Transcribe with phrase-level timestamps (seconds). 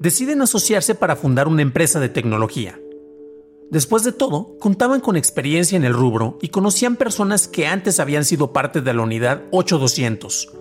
[0.00, 2.80] deciden asociarse para fundar una empresa de tecnología.
[3.70, 8.24] Después de todo, contaban con experiencia en el rubro y conocían personas que antes habían
[8.24, 10.52] sido parte de la unidad 8200,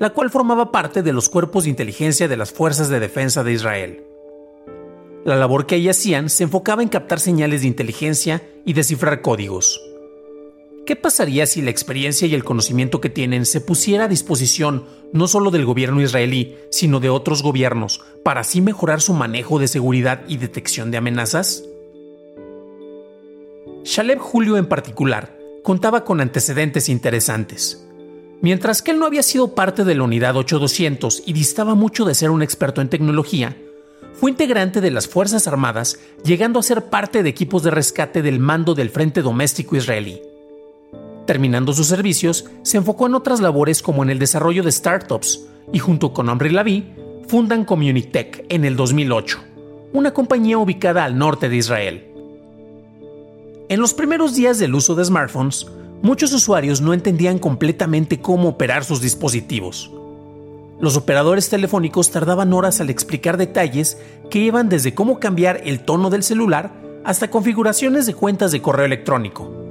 [0.00, 3.52] la cual formaba parte de los cuerpos de inteligencia de las Fuerzas de Defensa de
[3.52, 4.04] Israel.
[5.24, 9.80] La labor que ellas hacían se enfocaba en captar señales de inteligencia y descifrar códigos.
[10.86, 15.28] ¿Qué pasaría si la experiencia y el conocimiento que tienen se pusiera a disposición no
[15.28, 20.24] solo del gobierno israelí, sino de otros gobiernos, para así mejorar su manejo de seguridad
[20.28, 21.64] y detección de amenazas?
[23.84, 27.86] Shaleb Julio en particular contaba con antecedentes interesantes.
[28.42, 32.14] Mientras que él no había sido parte de la unidad 8200 y distaba mucho de
[32.14, 33.56] ser un experto en tecnología,
[34.12, 38.38] fue integrante de las Fuerzas Armadas, llegando a ser parte de equipos de rescate del
[38.38, 40.20] mando del Frente Doméstico Israelí.
[41.26, 45.78] Terminando sus servicios, se enfocó en otras labores como en el desarrollo de startups y
[45.78, 46.92] junto con Omri Lavi
[47.26, 49.38] fundan Communitech en el 2008,
[49.94, 52.06] una compañía ubicada al norte de Israel.
[53.70, 55.66] En los primeros días del uso de smartphones,
[56.02, 59.90] muchos usuarios no entendían completamente cómo operar sus dispositivos.
[60.78, 63.96] Los operadores telefónicos tardaban horas al explicar detalles
[64.28, 66.72] que iban desde cómo cambiar el tono del celular
[67.04, 69.63] hasta configuraciones de cuentas de correo electrónico.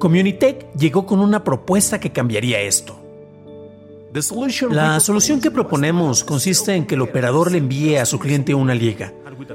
[0.00, 2.98] Communitech llegó con una propuesta que cambiaría esto.
[4.70, 8.74] La solución que proponemos consiste en que el operador le envíe a su cliente una
[8.74, 9.12] liga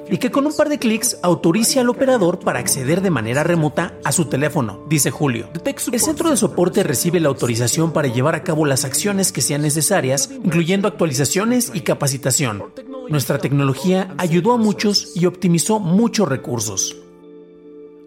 [0.10, 3.96] y que con un par de clics autorice al operador para acceder de manera remota
[4.04, 5.50] a su teléfono, dice Julio.
[5.92, 9.64] El centro de soporte recibe la autorización para llevar a cabo las acciones que sean
[9.64, 12.64] necesarias, incluyendo actualizaciones y capacitación.
[13.10, 16.96] Nuestra tecnología ayudó a muchos y optimizó muchos recursos.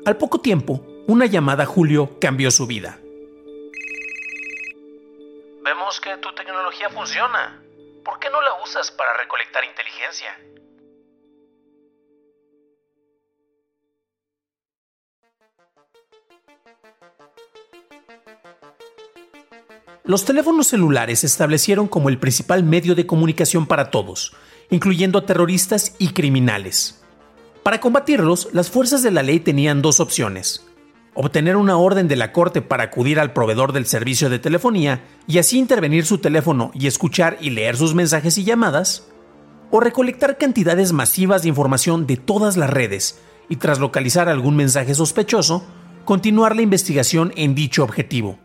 [0.04, 3.00] Al poco tiempo, una llamada a Julio cambió su vida.
[5.64, 7.62] Vemos que tu tecnología funciona.
[8.04, 10.38] ¿Por qué no la usas para recolectar inteligencia?
[20.04, 24.36] Los teléfonos celulares se establecieron como el principal medio de comunicación para todos,
[24.68, 27.02] incluyendo a terroristas y criminales.
[27.62, 30.68] Para combatirlos, las fuerzas de la ley tenían dos opciones.
[31.20, 35.38] Obtener una orden de la corte para acudir al proveedor del servicio de telefonía y
[35.38, 39.08] así intervenir su teléfono y escuchar y leer sus mensajes y llamadas,
[39.72, 43.18] o recolectar cantidades masivas de información de todas las redes
[43.48, 45.64] y tras localizar algún mensaje sospechoso,
[46.04, 48.38] continuar la investigación en dicho objetivo.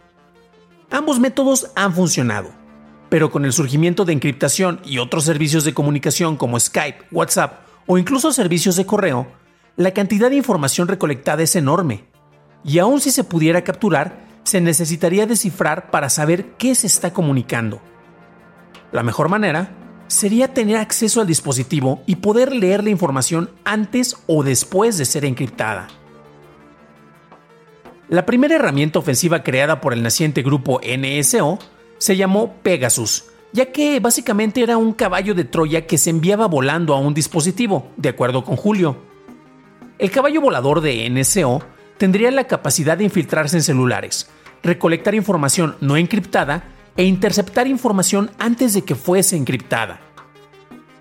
[0.89, 2.50] Ambos métodos han funcionado,
[3.09, 8.00] pero con el surgimiento de encriptación y otros servicios de comunicación como Skype, WhatsApp o
[8.00, 9.28] incluso servicios de correo,
[9.75, 12.12] la cantidad de información recolectada es enorme.
[12.63, 17.81] Y aun si se pudiera capturar, se necesitaría descifrar para saber qué se está comunicando.
[18.91, 19.75] La mejor manera
[20.07, 25.25] sería tener acceso al dispositivo y poder leer la información antes o después de ser
[25.25, 25.88] encriptada.
[28.09, 31.57] La primera herramienta ofensiva creada por el naciente grupo NSO
[31.97, 36.94] se llamó Pegasus, ya que básicamente era un caballo de Troya que se enviaba volando
[36.94, 38.98] a un dispositivo, de acuerdo con Julio.
[39.98, 41.63] El caballo volador de NSO
[41.98, 44.30] tendría la capacidad de infiltrarse en celulares,
[44.63, 46.63] recolectar información no encriptada
[46.95, 50.00] e interceptar información antes de que fuese encriptada.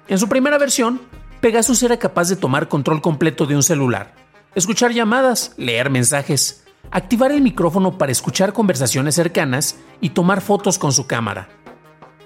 [0.09, 1.01] En su primera versión,
[1.41, 4.15] Pegasus era capaz de tomar control completo de un celular,
[4.55, 10.93] escuchar llamadas, leer mensajes, activar el micrófono para escuchar conversaciones cercanas y tomar fotos con
[10.93, 11.49] su cámara.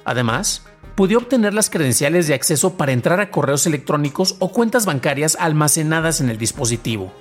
[0.04, 5.36] Además, podía obtener las credenciales de acceso para entrar a correos electrónicos o cuentas bancarias
[5.38, 7.12] almacenadas en el dispositivo.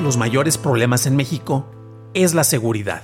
[0.00, 1.70] Los mayores problemas en México
[2.14, 3.02] es la seguridad.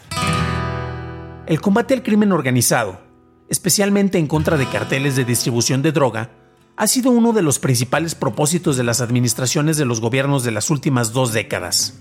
[1.47, 3.01] El combate al crimen organizado,
[3.49, 6.31] especialmente en contra de carteles de distribución de droga,
[6.77, 10.71] ha sido uno de los principales propósitos de las administraciones de los gobiernos de las
[10.71, 12.01] últimas dos décadas.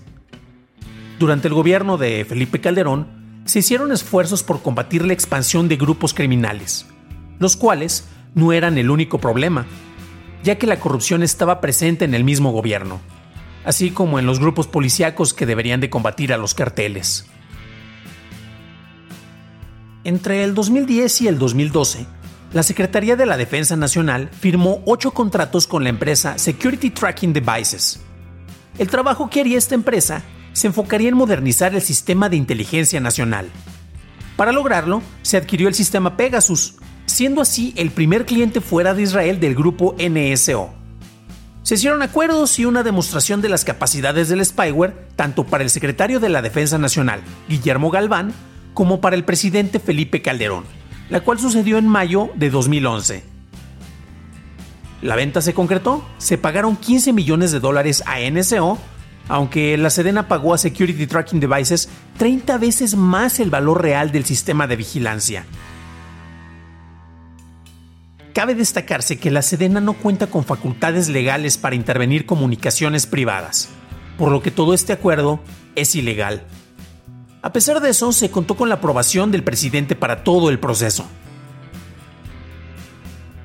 [1.18, 6.14] Durante el gobierno de Felipe Calderón, se hicieron esfuerzos por combatir la expansión de grupos
[6.14, 6.86] criminales,
[7.38, 8.04] los cuales
[8.34, 9.66] no eran el único problema,
[10.42, 13.00] ya que la corrupción estaba presente en el mismo gobierno
[13.64, 17.26] así como en los grupos policíacos que deberían de combatir a los carteles.
[20.04, 22.06] Entre el 2010 y el 2012,
[22.52, 28.00] la Secretaría de la Defensa Nacional firmó ocho contratos con la empresa Security Tracking Devices.
[28.78, 30.22] El trabajo que haría esta empresa
[30.52, 33.48] se enfocaría en modernizar el sistema de inteligencia nacional.
[34.36, 36.76] Para lograrlo, se adquirió el sistema Pegasus,
[37.06, 40.83] siendo así el primer cliente fuera de Israel del grupo NSO
[41.64, 46.20] se hicieron acuerdos y una demostración de las capacidades del spyware tanto para el secretario
[46.20, 48.34] de la Defensa Nacional, Guillermo Galván,
[48.74, 50.64] como para el presidente Felipe Calderón,
[51.08, 53.24] la cual sucedió en mayo de 2011.
[55.00, 58.78] La venta se concretó, se pagaron 15 millones de dólares a NSO,
[59.28, 61.88] aunque la Sedena pagó a Security Tracking Devices
[62.18, 65.46] 30 veces más el valor real del sistema de vigilancia.
[68.34, 73.68] Cabe destacarse que la Sedena no cuenta con facultades legales para intervenir comunicaciones privadas,
[74.18, 75.38] por lo que todo este acuerdo
[75.76, 76.42] es ilegal.
[77.42, 81.06] A pesar de eso, se contó con la aprobación del presidente para todo el proceso.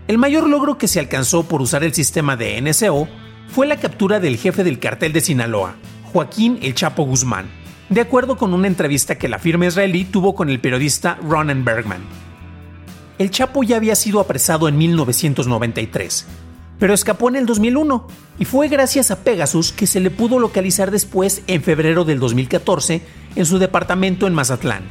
[0.08, 3.08] El mayor logro que se alcanzó por usar el sistema de NSO
[3.48, 5.76] fue la captura del jefe del cartel de Sinaloa,
[6.12, 7.46] Joaquín El Chapo Guzmán,
[7.90, 12.29] de acuerdo con una entrevista que la firma israelí tuvo con el periodista Ronan Bergman
[13.20, 16.26] el Chapo ya había sido apresado en 1993,
[16.80, 18.08] pero escapó en el 2001
[18.40, 23.02] y fue gracias a Pegasus que se le pudo localizar después en febrero del 2014
[23.36, 24.84] en su departamento en Mazatlán,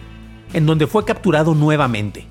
[0.53, 2.27] en donde fue capturado nuevamente.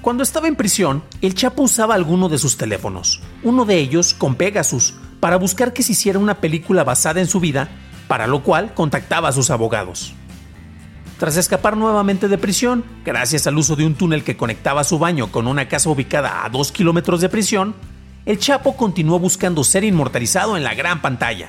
[0.00, 4.36] Cuando estaba en prisión, el Chapo usaba alguno de sus teléfonos, uno de ellos con
[4.36, 7.68] Pegasus, para buscar que se hiciera una película basada en su vida,
[8.08, 10.14] para lo cual contactaba a sus abogados.
[11.24, 15.32] Tras escapar nuevamente de prisión, gracias al uso de un túnel que conectaba su baño
[15.32, 17.74] con una casa ubicada a dos kilómetros de prisión,
[18.26, 21.48] el Chapo continuó buscando ser inmortalizado en la gran pantalla.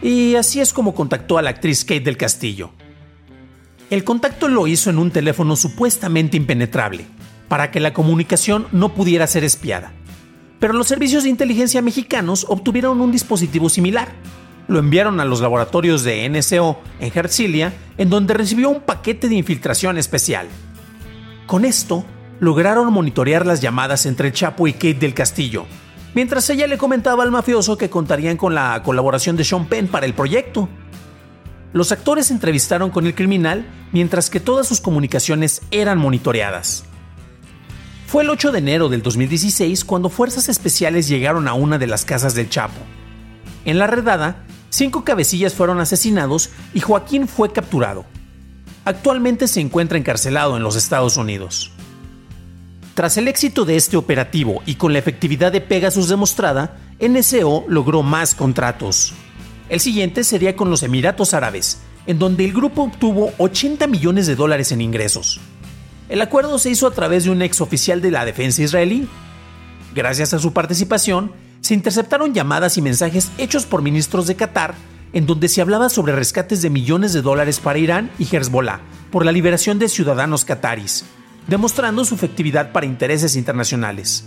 [0.00, 2.70] Y así es como contactó a la actriz Kate del Castillo.
[3.90, 7.04] El contacto lo hizo en un teléfono supuestamente impenetrable,
[7.48, 9.90] para que la comunicación no pudiera ser espiada.
[10.60, 14.12] Pero los servicios de inteligencia mexicanos obtuvieron un dispositivo similar,
[14.68, 19.34] lo enviaron a los laboratorios de NSO en Herzilia, en donde recibió un paquete de
[19.34, 20.48] infiltración especial.
[21.46, 22.04] Con esto,
[22.40, 25.66] lograron monitorear las llamadas entre el Chapo y Kate del Castillo,
[26.14, 30.06] mientras ella le comentaba al mafioso que contarían con la colaboración de Sean Penn para
[30.06, 30.68] el proyecto.
[31.72, 36.84] Los actores se entrevistaron con el criminal mientras que todas sus comunicaciones eran monitoreadas.
[38.06, 42.04] Fue el 8 de enero del 2016 cuando fuerzas especiales llegaron a una de las
[42.04, 42.80] casas del Chapo.
[43.64, 48.04] En la redada, cinco cabecillas fueron asesinados y Joaquín fue capturado.
[48.84, 51.70] Actualmente se encuentra encarcelado en los Estados Unidos.
[52.94, 58.02] Tras el éxito de este operativo y con la efectividad de Pegasus demostrada, NSO logró
[58.02, 59.14] más contratos.
[59.68, 64.36] El siguiente sería con los Emiratos Árabes, en donde el grupo obtuvo 80 millones de
[64.36, 65.40] dólares en ingresos.
[66.08, 69.08] El acuerdo se hizo a través de un ex oficial de la defensa israelí.
[69.94, 74.74] Gracias a su participación, se interceptaron llamadas y mensajes hechos por ministros de Qatar
[75.12, 79.24] en donde se hablaba sobre rescates de millones de dólares para Irán y Hezbollah por
[79.24, 81.04] la liberación de ciudadanos qataris,
[81.46, 84.24] demostrando su efectividad para intereses internacionales.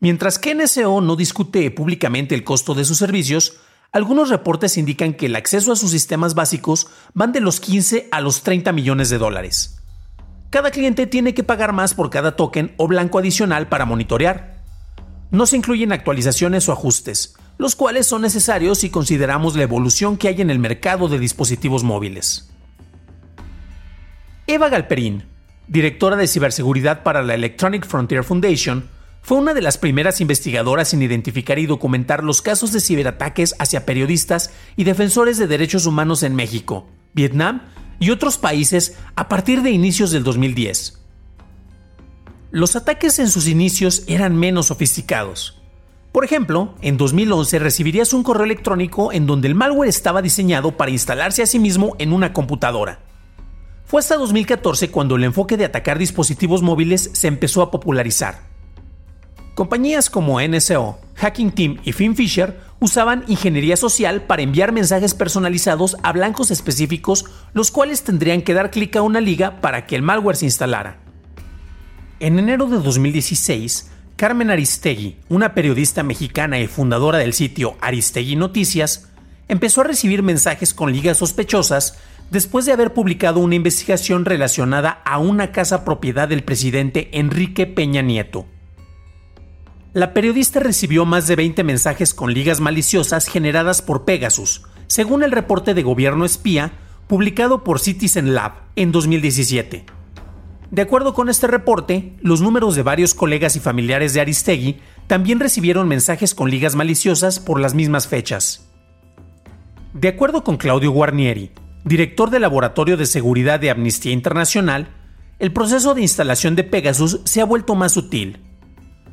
[0.00, 3.60] Mientras que NSO no discute públicamente el costo de sus servicios,
[3.92, 8.20] algunos reportes indican que el acceso a sus sistemas básicos van de los 15 a
[8.20, 9.80] los 30 millones de dólares.
[10.50, 14.62] Cada cliente tiene que pagar más por cada token o blanco adicional para monitorear.
[15.30, 20.28] No se incluyen actualizaciones o ajustes, los cuales son necesarios si consideramos la evolución que
[20.28, 22.50] hay en el mercado de dispositivos móviles.
[24.46, 25.24] Eva Galperín,
[25.68, 28.88] directora de ciberseguridad para la Electronic Frontier Foundation,
[29.22, 33.84] fue una de las primeras investigadoras en identificar y documentar los casos de ciberataques hacia
[33.84, 37.62] periodistas y defensores de derechos humanos en México, Vietnam
[37.98, 40.98] y otros países a partir de inicios del 2010.
[42.50, 45.60] Los ataques en sus inicios eran menos sofisticados.
[46.10, 50.90] Por ejemplo, en 2011 recibirías un correo electrónico en donde el malware estaba diseñado para
[50.90, 52.98] instalarse a sí mismo en una computadora.
[53.84, 58.49] Fue hasta 2014 cuando el enfoque de atacar dispositivos móviles se empezó a popularizar.
[59.54, 66.12] Compañías como NSO, Hacking Team y FinFisher usaban ingeniería social para enviar mensajes personalizados a
[66.12, 70.36] blancos específicos, los cuales tendrían que dar clic a una liga para que el malware
[70.36, 70.98] se instalara.
[72.20, 79.08] En enero de 2016, Carmen Aristegui, una periodista mexicana y fundadora del sitio Aristegui Noticias,
[79.48, 81.98] empezó a recibir mensajes con ligas sospechosas
[82.30, 88.02] después de haber publicado una investigación relacionada a una casa propiedad del presidente Enrique Peña
[88.02, 88.46] Nieto.
[89.92, 95.32] La periodista recibió más de 20 mensajes con ligas maliciosas generadas por Pegasus, según el
[95.32, 96.72] reporte de gobierno espía
[97.08, 99.84] publicado por Citizen Lab en 2017.
[100.70, 104.78] De acuerdo con este reporte, los números de varios colegas y familiares de Aristegui
[105.08, 108.70] también recibieron mensajes con ligas maliciosas por las mismas fechas.
[109.92, 111.50] De acuerdo con Claudio Guarnieri,
[111.84, 114.94] director del Laboratorio de Seguridad de Amnistía Internacional,
[115.40, 118.38] el proceso de instalación de Pegasus se ha vuelto más sutil.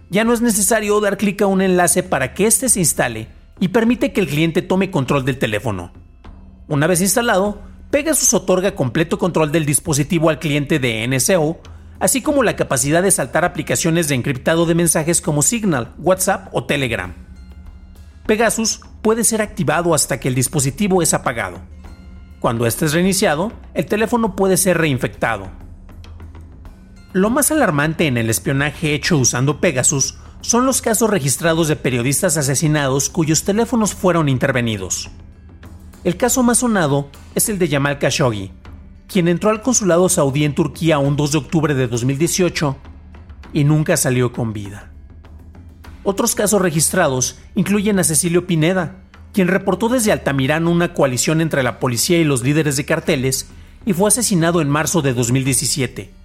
[0.10, 3.28] Ya no es necesario dar clic a un enlace para que éste se instale
[3.60, 5.92] y permite que el cliente tome control del teléfono.
[6.68, 7.62] Una vez instalado,
[7.92, 11.60] Pegasus otorga completo control del dispositivo al cliente de NSO,
[12.00, 16.66] así como la capacidad de saltar aplicaciones de encriptado de mensajes como Signal, WhatsApp o
[16.66, 17.14] Telegram.
[18.26, 21.60] Pegasus puede ser activado hasta que el dispositivo es apagado.
[22.40, 25.50] Cuando este es reiniciado, el teléfono puede ser reinfectado.
[27.18, 32.38] Lo más alarmante en el espionaje hecho usando Pegasus son los casos registrados de periodistas
[32.38, 35.10] asesinados cuyos teléfonos fueron intervenidos.
[36.04, 38.52] El caso más sonado es el de Jamal Khashoggi,
[39.08, 42.78] quien entró al consulado saudí en Turquía un 2 de octubre de 2018
[43.52, 44.92] y nunca salió con vida.
[46.04, 48.98] Otros casos registrados incluyen a Cecilio Pineda,
[49.34, 53.50] quien reportó desde Altamirano una coalición entre la policía y los líderes de carteles
[53.88, 56.17] y fue asesinado en marzo de 2017.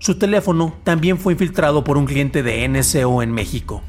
[0.00, 3.82] Su teléfono también fue infiltrado por un cliente de NSO en México.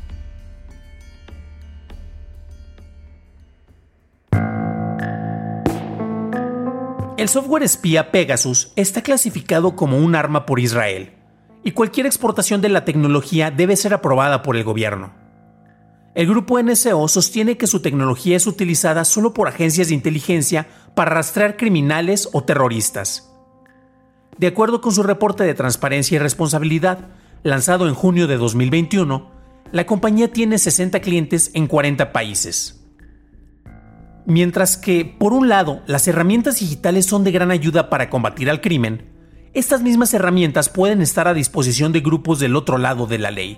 [7.17, 11.13] El software espía Pegasus está clasificado como un arma por Israel,
[11.63, 15.13] y cualquier exportación de la tecnología debe ser aprobada por el gobierno.
[16.13, 21.11] El grupo NSO sostiene que su tecnología es utilizada solo por agencias de inteligencia para
[21.11, 23.30] rastrear criminales o terroristas.
[24.37, 27.09] De acuerdo con su reporte de transparencia y responsabilidad,
[27.43, 29.31] lanzado en junio de 2021,
[29.71, 32.81] la compañía tiene 60 clientes en 40 países.
[34.25, 38.61] Mientras que, por un lado, las herramientas digitales son de gran ayuda para combatir al
[38.61, 39.09] crimen,
[39.53, 43.57] estas mismas herramientas pueden estar a disposición de grupos del otro lado de la ley.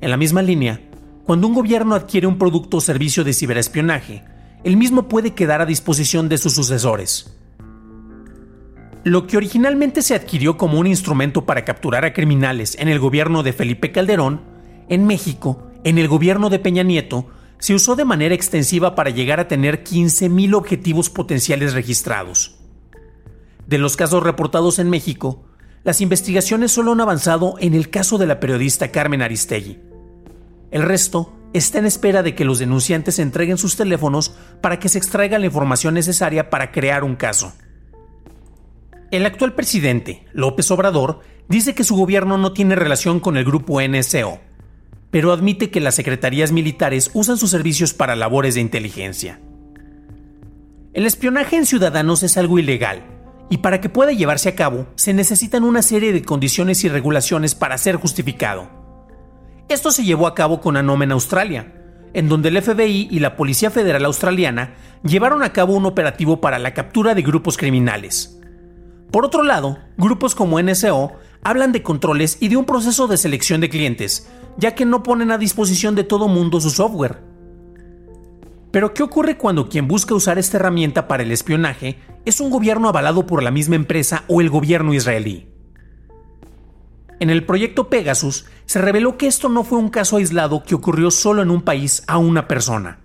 [0.00, 0.80] En la misma línea,
[1.24, 4.24] cuando un gobierno adquiere un producto o servicio de ciberespionaje,
[4.62, 7.36] el mismo puede quedar a disposición de sus sucesores.
[9.08, 13.42] Lo que originalmente se adquirió como un instrumento para capturar a criminales en el gobierno
[13.42, 14.42] de Felipe Calderón,
[14.90, 17.26] en México, en el gobierno de Peña Nieto,
[17.58, 22.56] se usó de manera extensiva para llegar a tener 15.000 objetivos potenciales registrados.
[23.66, 25.42] De los casos reportados en México,
[25.84, 29.78] las investigaciones solo han avanzado en el caso de la periodista Carmen Aristegui.
[30.70, 34.98] El resto está en espera de que los denunciantes entreguen sus teléfonos para que se
[34.98, 37.54] extraiga la información necesaria para crear un caso.
[39.10, 43.80] El actual presidente, López Obrador, dice que su gobierno no tiene relación con el grupo
[43.80, 44.38] NSO,
[45.10, 49.40] pero admite que las secretarías militares usan sus servicios para labores de inteligencia.
[50.92, 53.02] El espionaje en ciudadanos es algo ilegal,
[53.48, 57.54] y para que pueda llevarse a cabo se necesitan una serie de condiciones y regulaciones
[57.54, 58.68] para ser justificado.
[59.70, 61.72] Esto se llevó a cabo con Anom en Australia,
[62.12, 66.58] en donde el FBI y la Policía Federal Australiana llevaron a cabo un operativo para
[66.58, 68.37] la captura de grupos criminales.
[69.10, 71.12] Por otro lado, grupos como NSO
[71.42, 75.30] hablan de controles y de un proceso de selección de clientes, ya que no ponen
[75.30, 77.18] a disposición de todo mundo su software.
[78.70, 82.88] Pero ¿qué ocurre cuando quien busca usar esta herramienta para el espionaje es un gobierno
[82.88, 85.48] avalado por la misma empresa o el gobierno israelí?
[87.20, 91.10] En el proyecto Pegasus se reveló que esto no fue un caso aislado que ocurrió
[91.10, 93.00] solo en un país a una persona.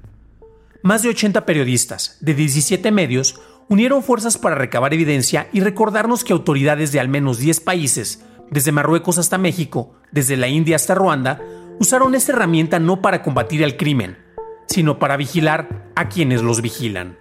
[0.84, 3.40] Más de 80 periodistas de 17 medios
[3.70, 8.72] unieron fuerzas para recabar evidencia y recordarnos que autoridades de al menos 10 países desde
[8.72, 11.42] Marruecos hasta México, desde la India hasta Ruanda,
[11.80, 14.18] usaron esta herramienta no para combatir al crimen,
[14.68, 17.18] sino para vigilar a quienes los vigilan.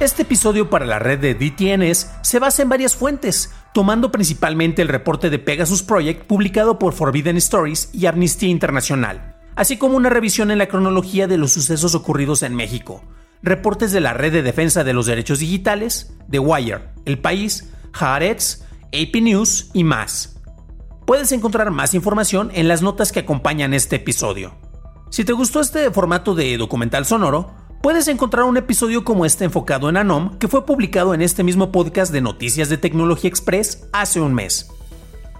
[0.00, 4.88] Este episodio para la red de DTNS se basa en varias fuentes, tomando principalmente el
[4.88, 10.50] reporte de Pegasus Project publicado por Forbidden Stories y Amnistía Internacional, así como una revisión
[10.50, 13.02] en la cronología de los sucesos ocurridos en México,
[13.42, 18.62] reportes de la Red de Defensa de los Derechos Digitales, The Wire, El País, Haaretz,
[18.86, 20.40] AP News y más.
[21.06, 24.54] Puedes encontrar más información en las notas que acompañan este episodio.
[25.10, 29.88] Si te gustó este formato de documental sonoro, puedes encontrar un episodio como este enfocado
[29.88, 34.20] en Anom que fue publicado en este mismo podcast de Noticias de Tecnología Express hace
[34.20, 34.70] un mes.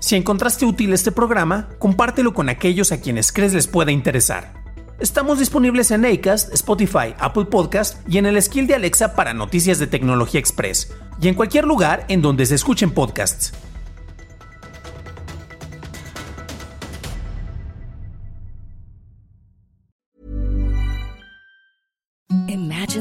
[0.01, 4.55] Si encontraste útil este programa, compártelo con aquellos a quienes crees les pueda interesar.
[5.01, 9.79] Estamos disponibles en Acast, Spotify, Apple Podcast y en el skill de Alexa para Noticias
[9.79, 13.53] de Tecnología Express, y en cualquier lugar en donde se escuchen podcasts.